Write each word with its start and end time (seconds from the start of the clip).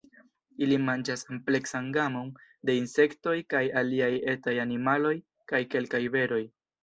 Ili 0.67 0.77
manĝas 0.85 1.23
ampleksan 1.33 1.89
gamon 1.97 2.31
de 2.69 2.77
insektoj 2.79 3.35
kaj 3.55 3.61
aliaj 3.83 4.09
etaj 4.35 4.55
animaloj 4.65 5.15
kaj 5.53 5.63
kelkaj 5.75 6.05
beroj. 6.17 6.43